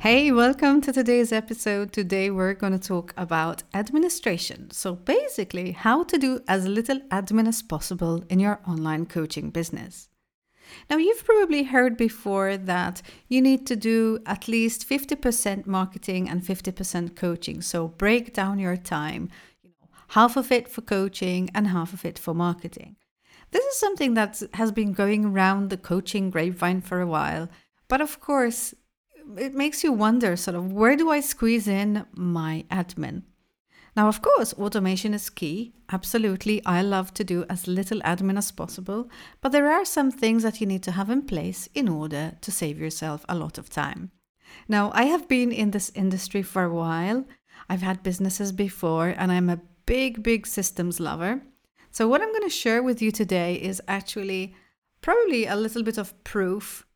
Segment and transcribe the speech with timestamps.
[0.00, 1.92] Hey, welcome to today's episode.
[1.92, 4.70] Today we're going to talk about administration.
[4.70, 10.08] So, basically, how to do as little admin as possible in your online coaching business.
[10.88, 16.44] Now, you've probably heard before that you need to do at least 50% marketing and
[16.44, 17.60] 50% coaching.
[17.60, 19.28] So, break down your time,
[19.64, 22.94] you know, half of it for coaching and half of it for marketing.
[23.50, 27.48] This is something that has been going around the coaching grapevine for a while.
[27.88, 28.74] But of course,
[29.36, 33.22] it makes you wonder sort of where do I squeeze in my admin?
[33.96, 35.74] Now, of course, automation is key.
[35.90, 39.10] Absolutely, I love to do as little admin as possible,
[39.40, 42.52] but there are some things that you need to have in place in order to
[42.52, 44.12] save yourself a lot of time.
[44.68, 47.24] Now, I have been in this industry for a while.
[47.68, 51.42] I've had businesses before, and I'm a big, big systems lover.
[51.90, 54.54] So, what I'm going to share with you today is actually
[55.00, 56.86] probably a little bit of proof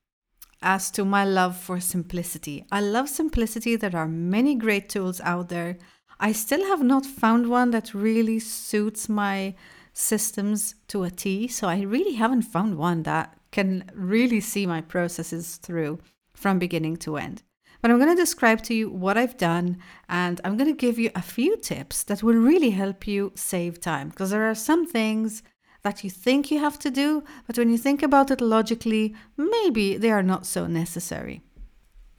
[0.62, 2.64] as to my love for simplicity.
[2.70, 3.76] I love simplicity.
[3.76, 5.78] There are many great tools out there.
[6.20, 9.54] I still have not found one that really suits my
[9.92, 11.48] systems to a T.
[11.48, 15.98] So I really haven't found one that can really see my processes through
[16.34, 17.42] from beginning to end.
[17.80, 20.98] But I'm going to describe to you what I've done and I'm going to give
[20.98, 24.86] you a few tips that will really help you save time because there are some
[24.86, 25.42] things
[25.82, 29.96] that you think you have to do, but when you think about it logically, maybe
[29.96, 31.42] they are not so necessary.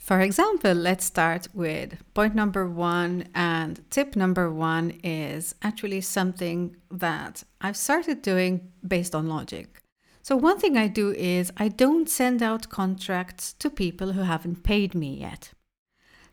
[0.03, 3.30] For example, let's start with point number one.
[3.34, 9.81] And tip number one is actually something that I've started doing based on logic.
[10.22, 14.64] So, one thing I do is I don't send out contracts to people who haven't
[14.64, 15.52] paid me yet.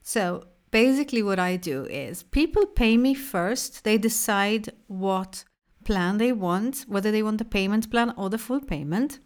[0.02, 5.44] So, basically, what I do is people pay me first, they decide what
[5.84, 9.18] plan they want, whether they want the payment plan or the full payment.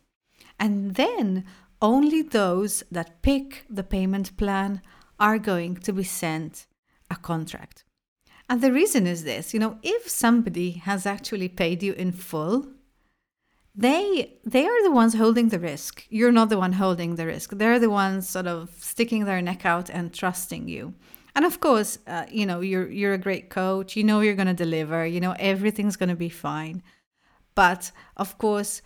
[0.58, 1.44] And then
[1.82, 4.80] only those that pick the payment plan
[5.18, 6.66] are going to be sent
[7.10, 7.84] a contract.
[8.48, 12.68] And the reason is this you know, if somebody has actually paid you in full,
[13.74, 17.50] they they are the ones holding the risk you're not the one holding the risk
[17.54, 20.94] they're the ones sort of sticking their neck out and trusting you
[21.34, 23.96] and of course, uh, you know, you're you're a great coach.
[23.96, 25.06] You know you're going to deliver.
[25.06, 26.82] You know everything's going to be fine.
[27.54, 28.82] But of course,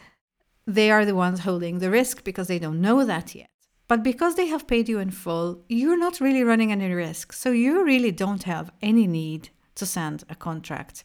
[0.67, 3.49] they are the ones holding the risk because they don't know that yet.
[3.89, 7.33] But because they have paid you in full, you're not really running any risk.
[7.33, 11.05] So you really don't have any need to send a contract.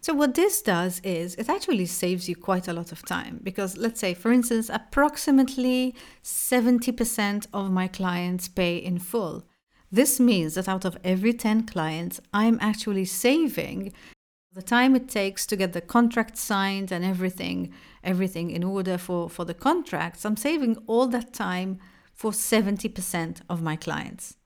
[0.00, 3.76] So, what this does is it actually saves you quite a lot of time because,
[3.76, 9.44] let's say, for instance, approximately 70% of my clients pay in full.
[9.96, 13.94] This means that out of every 10 clients, I'm actually saving
[14.52, 17.72] the time it takes to get the contract signed and everything,
[18.04, 20.26] everything in order for, for the contracts.
[20.26, 21.78] I'm saving all that time
[22.12, 24.36] for 70% of my clients.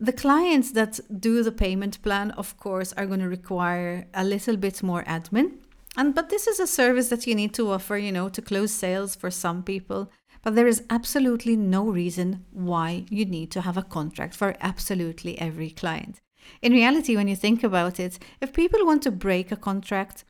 [0.00, 4.56] The clients that do the payment plan, of course, are going to require a little
[4.56, 5.58] bit more admin.
[5.96, 8.72] And but this is a service that you need to offer, you know, to close
[8.72, 10.10] sales for some people.
[10.44, 15.38] But there is absolutely no reason why you need to have a contract for absolutely
[15.38, 16.20] every client.
[16.60, 20.24] In reality, when you think about it, if people want to break a contract,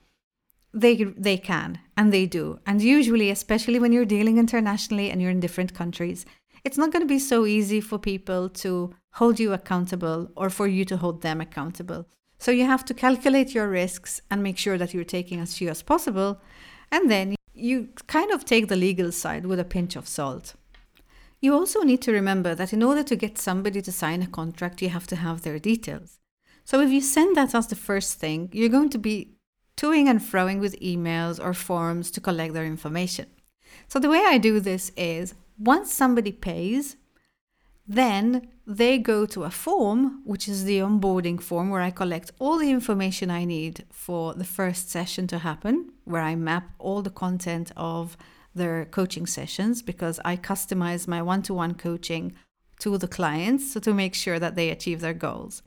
[0.73, 2.61] they they can and they do.
[2.65, 6.25] And usually, especially when you're dealing internationally and you're in different countries,
[6.65, 10.67] it's not going to be so easy for people to hold you accountable or for
[10.69, 12.07] you to hold them accountable.
[12.39, 15.69] So you have to calculate your risks and make sure that you're taking as few
[15.69, 16.41] as possible.
[16.91, 20.55] And then you kind of take the legal side with a pinch of salt.
[21.41, 24.83] You also need to remember that in order to get somebody to sign a contract,
[24.83, 26.19] you have to have their details.
[26.65, 29.37] So if you send that as the first thing, you're going to be
[29.77, 33.27] toing and froing with emails or forms to collect their information.
[33.89, 36.97] So the way I do this is once somebody pays,
[37.87, 42.59] then they go to a form, which is the onboarding form, where I collect all
[42.59, 47.11] the information I need for the first session to happen, where I map all the
[47.11, 48.17] content of
[48.55, 52.35] their coaching sessions because I customize my one to one coaching
[52.79, 55.63] to the clients so to make sure that they achieve their goals.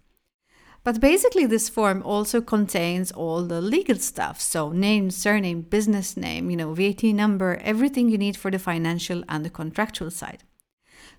[0.84, 4.40] But basically, this form also contains all the legal stuff.
[4.40, 9.24] So, name, surname, business name, you know, VAT number, everything you need for the financial
[9.28, 10.44] and the contractual side.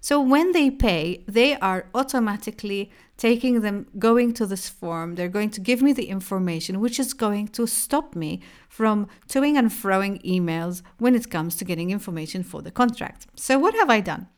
[0.00, 5.17] So when they pay, they are automatically taking them, going to this form.
[5.17, 9.56] They're going to give me the information, which is going to stop me from toing
[9.59, 13.27] and froing emails when it comes to getting information for the contract.
[13.35, 14.29] So what have I done?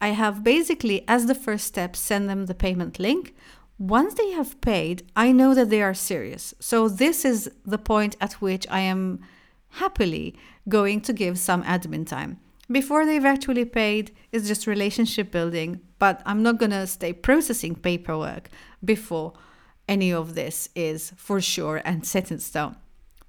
[0.00, 3.34] I have basically, as the first step, send them the payment link.
[3.78, 6.52] Once they have paid, I know that they are serious.
[6.58, 9.20] So this is the point at which I am
[9.72, 10.36] happily
[10.68, 12.40] going to give some admin time.
[12.70, 17.74] Before they've actually paid is just relationship building, but I'm not going to stay processing
[17.74, 18.50] paperwork
[18.84, 19.32] before
[19.88, 22.76] any of this is for sure and set in stone.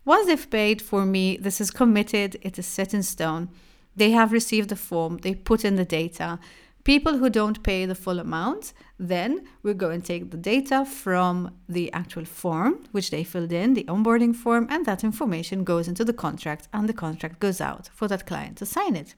[0.04, 3.50] Once they've paid for me, this is committed, it is set in stone.
[3.96, 6.40] They have received the form, they put in the data.
[6.84, 11.54] People who don't pay the full amount, then we go and take the data from
[11.68, 16.04] the actual form, which they filled in, the onboarding form, and that information goes into
[16.04, 19.16] the contract, and the contract goes out for that client to sign it.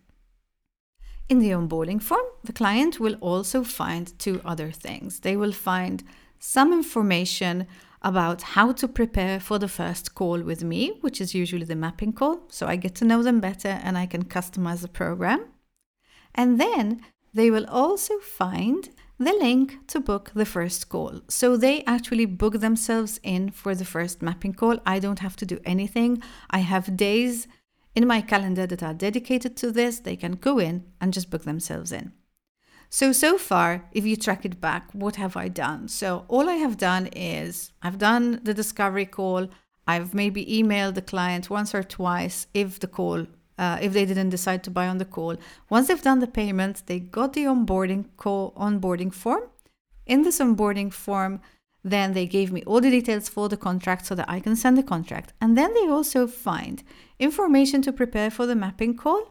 [1.31, 5.21] In the onboarding form, the client will also find two other things.
[5.21, 6.03] They will find
[6.39, 7.67] some information
[8.01, 12.11] about how to prepare for the first call with me, which is usually the mapping
[12.11, 15.45] call, so I get to know them better and I can customize the program.
[16.35, 16.99] And then
[17.33, 21.21] they will also find the link to book the first call.
[21.29, 24.79] So they actually book themselves in for the first mapping call.
[24.85, 26.21] I don't have to do anything.
[26.49, 27.47] I have days
[27.95, 29.99] in my calendar that are dedicated to this.
[29.99, 32.13] They can go in and just book themselves in.
[32.89, 35.87] So, so far, if you track it back, what have I done?
[35.87, 39.47] So, all I have done is I've done the discovery call.
[39.87, 43.27] I've maybe emailed the client once or twice if the call,
[43.57, 45.37] uh, if they didn't decide to buy on the call.
[45.69, 49.43] Once they've done the payment, they got the onboarding call, onboarding form.
[50.05, 51.39] In this onboarding form,
[51.83, 54.77] then they gave me all the details for the contract so that I can send
[54.77, 55.33] the contract.
[55.41, 56.83] And then they also find
[57.19, 59.21] information to prepare for the mapping call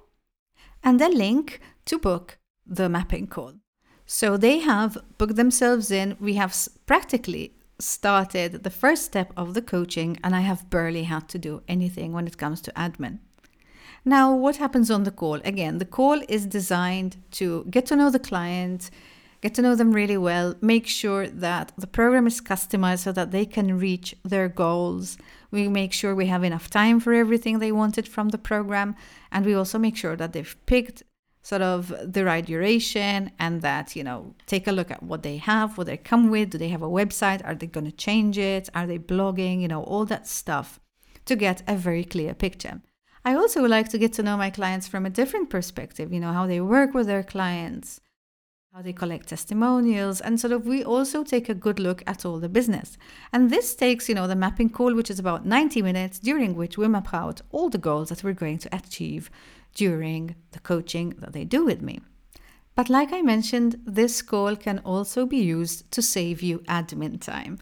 [0.82, 3.54] and a link to book the mapping call.
[4.06, 6.16] So they have booked themselves in.
[6.18, 6.56] We have
[6.86, 11.62] practically started the first step of the coaching, and I have barely had to do
[11.68, 13.20] anything when it comes to admin.
[14.04, 15.40] Now, what happens on the call?
[15.44, 18.90] Again, the call is designed to get to know the client,
[19.40, 23.30] get to know them really well, make sure that the program is customized so that
[23.30, 25.16] they can reach their goals.
[25.50, 28.96] We make sure we have enough time for everything they wanted from the program,
[29.32, 31.02] and we also make sure that they've picked
[31.42, 35.38] sort of the right duration and that you know take a look at what they
[35.38, 36.50] have what they come with.
[36.50, 37.44] Do they have a website?
[37.44, 38.68] Are they going to change it?
[38.74, 39.62] Are they blogging?
[39.62, 40.78] You know all that stuff
[41.24, 42.82] to get a very clear picture.
[43.24, 46.32] I also like to get to know my clients from a different perspective you know
[46.32, 48.00] how they work with their clients
[48.72, 52.38] how they collect testimonials and sort of we also take a good look at all
[52.38, 52.96] the business
[53.32, 56.78] and this takes you know the mapping call which is about 90 minutes during which
[56.78, 59.28] we map out all the goals that we're going to achieve
[59.74, 62.00] during the coaching that they do with me.
[62.74, 67.58] But like I mentioned, this call can also be used to save you admin time.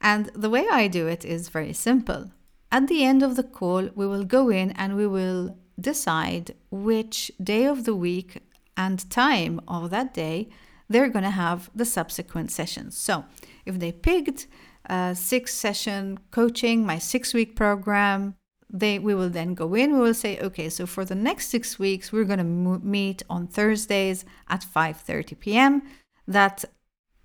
[0.00, 2.30] And the way I do it is very simple.
[2.70, 7.32] At the end of the call, we will go in and we will decide which
[7.42, 8.42] day of the week
[8.84, 10.48] and time of that day
[10.90, 12.96] they're going to have the subsequent sessions.
[12.96, 13.24] So
[13.64, 14.48] if they picked
[14.86, 18.34] a six session coaching, my six week program,
[18.68, 21.76] they we will then go in we will say okay so for the next six
[21.76, 22.52] weeks we're going to
[22.98, 25.82] meet on thursdays at 5.30 p.m
[26.28, 26.64] that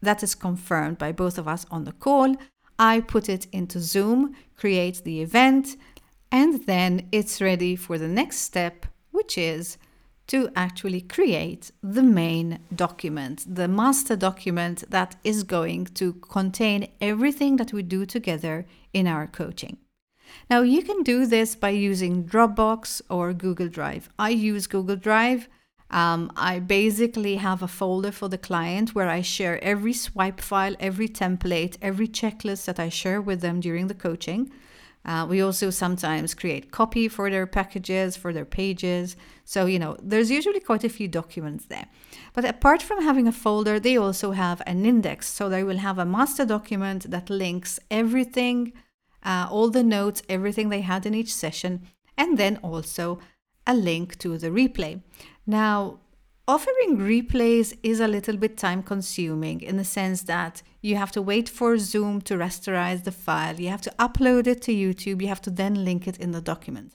[0.01, 2.35] that is confirmed by both of us on the call
[2.79, 5.77] i put it into zoom create the event
[6.31, 9.77] and then it's ready for the next step which is
[10.27, 17.57] to actually create the main document, the master document that is going to contain everything
[17.57, 19.77] that we do together in our coaching.
[20.49, 24.09] Now, you can do this by using Dropbox or Google Drive.
[24.17, 25.47] I use Google Drive.
[25.91, 30.75] Um, I basically have a folder for the client where I share every swipe file,
[30.79, 34.51] every template, every checklist that I share with them during the coaching.
[35.05, 39.15] Uh, we also sometimes create copy for their packages, for their pages.
[39.43, 41.85] So, you know, there's usually quite a few documents there.
[42.33, 45.27] But apart from having a folder, they also have an index.
[45.27, 48.73] So they will have a master document that links everything
[49.25, 51.81] uh, all the notes, everything they had in each session,
[52.17, 53.19] and then also
[53.67, 55.01] a link to the replay.
[55.47, 55.99] Now,
[56.47, 61.21] offering replays is a little bit time consuming in the sense that you have to
[61.21, 65.27] wait for Zoom to rasterize the file, you have to upload it to YouTube, you
[65.27, 66.93] have to then link it in the document.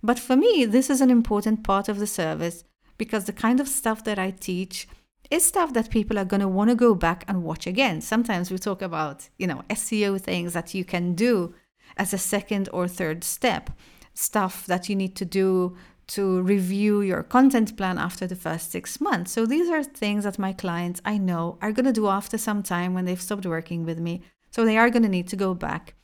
[0.00, 2.62] But for me, this is an important part of the service
[2.98, 4.86] because the kind of stuff that I teach
[5.28, 8.00] is stuff that people are going to want to go back and watch again.
[8.00, 11.54] Sometimes we talk about, you know, SEO things that you can do
[11.96, 13.70] as a second or third step.
[14.14, 15.76] Stuff that you need to do
[16.08, 19.32] to review your content plan after the first six months.
[19.32, 22.62] So these are things that my clients I know are going to do after some
[22.62, 24.22] time when they've stopped working with me.
[24.50, 25.94] So they are going to need to go back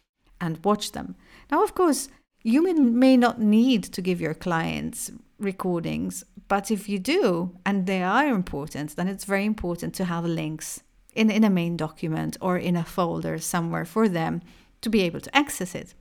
[0.41, 1.17] and watch them.
[1.51, 2.09] Now, of course,
[2.43, 7.87] you may, may not need to give your clients recordings, but if you do and
[7.87, 10.83] they are important, then it's very important to have links
[11.15, 14.41] in, in a main document or in a folder somewhere for them
[14.81, 15.95] to be able to access it.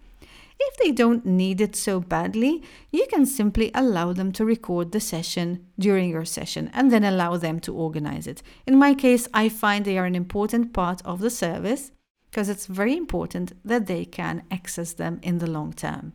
[0.60, 5.00] If they don't need it so badly, you can simply allow them to record the
[5.00, 8.42] session during your session and then allow them to organize it.
[8.66, 11.92] In my case, I find they are an important part of the service
[12.30, 16.14] because it's very important that they can access them in the long term.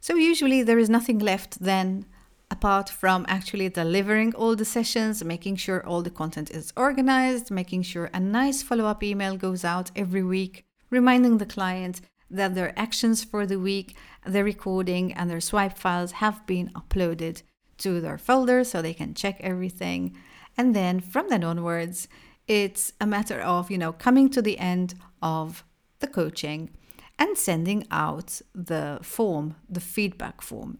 [0.00, 2.06] So, usually, there is nothing left then
[2.50, 7.82] apart from actually delivering all the sessions, making sure all the content is organized, making
[7.82, 12.78] sure a nice follow up email goes out every week, reminding the client that their
[12.78, 17.42] actions for the week, their recording, and their swipe files have been uploaded
[17.78, 20.16] to their folder so they can check everything.
[20.56, 22.08] And then from then onwards,
[22.48, 25.64] it's a matter of, you know, coming to the end of
[26.00, 26.70] the coaching
[27.18, 30.78] and sending out the form, the feedback form.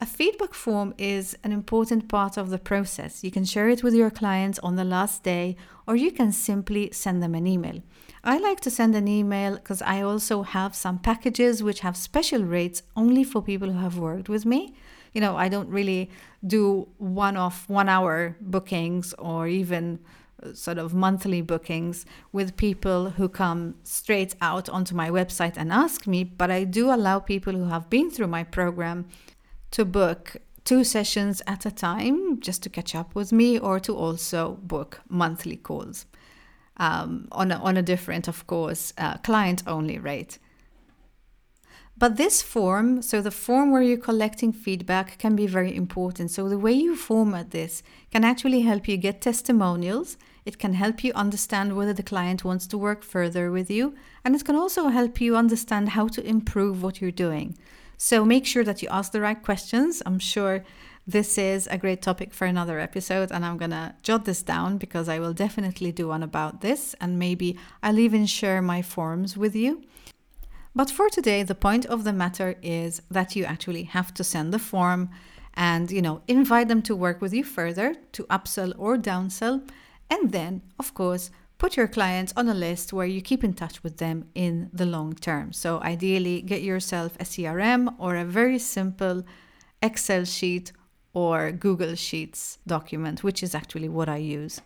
[0.00, 3.22] A feedback form is an important part of the process.
[3.22, 6.90] You can share it with your clients on the last day, or you can simply
[6.92, 7.80] send them an email.
[8.24, 12.42] I like to send an email because I also have some packages which have special
[12.42, 14.74] rates only for people who have worked with me.
[15.12, 16.10] You know, I don't really
[16.44, 20.00] do one off one hour bookings or even
[20.42, 25.70] uh, sort of monthly bookings with people who come straight out onto my website and
[25.70, 29.06] ask me, but I do allow people who have been through my program
[29.74, 33.92] to book two sessions at a time just to catch up with me or to
[33.92, 36.06] also book monthly calls
[36.76, 40.38] um, on, a, on a different, of course, uh, client only rate.
[41.98, 46.30] But this form, so the form where you're collecting feedback, can be very important.
[46.30, 50.16] So, the way you format this can actually help you get testimonials.
[50.44, 53.94] It can help you understand whether the client wants to work further with you.
[54.24, 57.56] And it can also help you understand how to improve what you're doing.
[57.96, 60.02] So, make sure that you ask the right questions.
[60.04, 60.64] I'm sure
[61.06, 65.08] this is a great topic for another episode, and I'm gonna jot this down because
[65.08, 69.54] I will definitely do one about this, and maybe I'll even share my forms with
[69.54, 69.82] you.
[70.74, 74.52] But for today, the point of the matter is that you actually have to send
[74.52, 75.10] the form
[75.54, 79.66] and you know invite them to work with you further to upsell or downsell
[80.10, 83.82] and then of course put your clients on a list where you keep in touch
[83.82, 88.58] with them in the long term so ideally get yourself a crm or a very
[88.58, 89.24] simple
[89.82, 90.72] excel sheet
[91.14, 94.60] or Google Sheets document, which is actually what I use.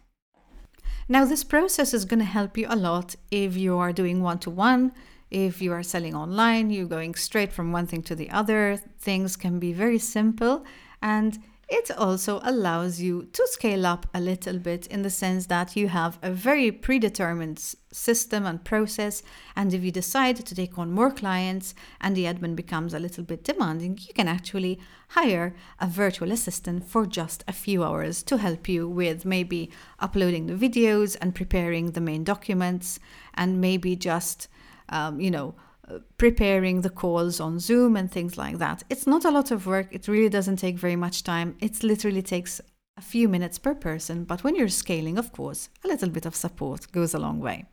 [1.08, 4.38] Now, this process is going to help you a lot if you are doing one
[4.40, 4.92] to one,
[5.30, 8.78] if you are selling online, you're going straight from one thing to the other.
[8.98, 10.64] Things can be very simple
[11.02, 11.38] and
[11.68, 15.88] it also allows you to scale up a little bit in the sense that you
[15.88, 17.58] have a very predetermined
[17.92, 19.22] system and process.
[19.54, 23.22] And if you decide to take on more clients and the admin becomes a little
[23.22, 28.38] bit demanding, you can actually hire a virtual assistant for just a few hours to
[28.38, 29.70] help you with maybe
[30.00, 32.98] uploading the videos and preparing the main documents
[33.34, 34.48] and maybe just,
[34.88, 35.54] um, you know,
[36.16, 38.82] preparing the calls on Zoom and things like that.
[38.90, 39.88] It's not a lot of work.
[39.90, 41.56] It really doesn't take very much time.
[41.60, 42.60] It literally takes
[42.96, 44.24] a few minutes per person.
[44.24, 47.66] But when you're scaling, of course, a little bit of support goes a long way.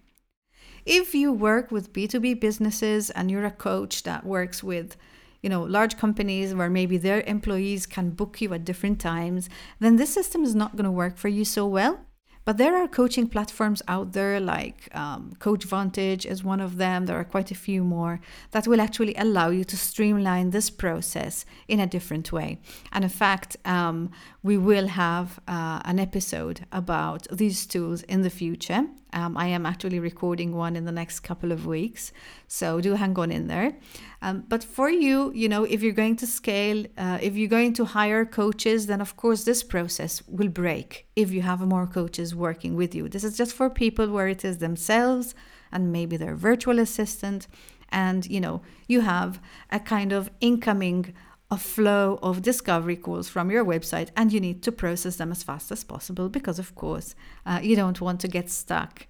[0.85, 4.97] If you work with B2B businesses and you're a coach that works with
[5.41, 9.47] you know large companies where maybe their employees can book you at different times
[9.79, 11.99] then this system is not going to work for you so well
[12.45, 17.07] but there are coaching platforms out there like um, CoachVantage is one of them.
[17.07, 18.21] There are quite a few more
[18.51, 22.59] that will actually allow you to streamline this process in a different way.
[22.91, 24.11] And in fact, um,
[24.43, 28.85] we will have uh, an episode about these tools in the future.
[29.15, 32.11] Um, I am actually recording one in the next couple of weeks,
[32.49, 33.77] so do hang on in there.
[34.21, 37.73] Um, but for you, you know, if you're going to scale, uh, if you're going
[37.75, 42.35] to hire coaches, then of course this process will break if you have more coaches
[42.35, 43.07] working with you.
[43.07, 45.33] This is just for people where it is themselves
[45.71, 47.47] and maybe their virtual assistant,
[47.89, 49.39] and you know, you have
[49.71, 51.13] a kind of incoming
[51.51, 55.43] a flow of discovery calls from your website and you need to process them as
[55.43, 57.13] fast as possible because of course
[57.45, 59.07] uh, you don't want to get stuck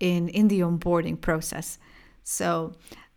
[0.00, 1.78] in in the onboarding process.
[2.24, 2.74] So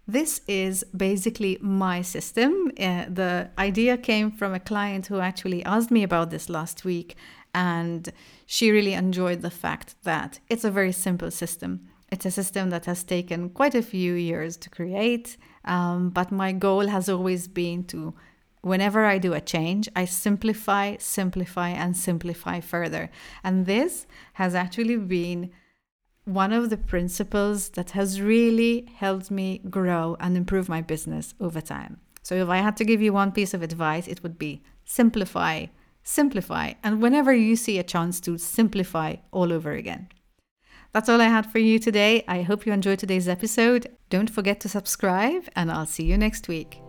[0.08, 2.72] this is basically my system.
[2.80, 7.16] Uh, the idea came from a client who actually asked me about this last week
[7.54, 8.12] and
[8.46, 11.88] she really enjoyed the fact that it's a very simple system.
[12.12, 16.52] It's a system that has taken quite a few years to create um, but my
[16.52, 18.14] goal has always been to
[18.62, 23.10] whenever I do a change, I simplify, simplify, and simplify further.
[23.44, 25.52] And this has actually been
[26.26, 31.62] one of the principles that has really helped me grow and improve my business over
[31.62, 32.00] time.
[32.22, 35.68] So, if I had to give you one piece of advice, it would be simplify,
[36.04, 40.10] simplify, and whenever you see a chance to simplify all over again.
[40.92, 42.24] That's all I had for you today.
[42.28, 43.88] I hope you enjoyed today's episode.
[44.10, 46.82] Don't forget to subscribe, and I'll see you next week.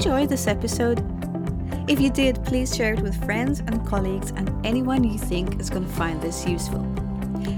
[0.00, 1.04] Enjoy this episode?
[1.86, 5.68] If you did, please share it with friends and colleagues and anyone you think is
[5.68, 6.82] going to find this useful.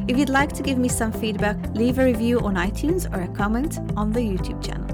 [0.09, 3.29] If you'd like to give me some feedback, leave a review on iTunes or a
[3.29, 4.89] comment on the YouTube channel.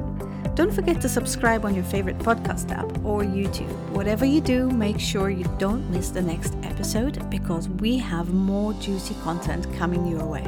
[0.56, 3.72] Don't forget to subscribe on your favorite podcast app or YouTube.
[3.92, 8.74] Whatever you do, make sure you don't miss the next episode because we have more
[8.74, 10.44] juicy content coming your way.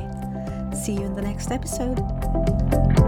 [0.74, 2.99] See you in the next episode.